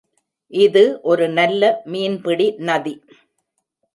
[0.53, 2.95] இது ஒரு நல்ல மீன்பிடி நதி.